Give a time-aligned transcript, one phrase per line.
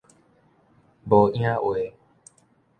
[1.07, 1.93] 無影話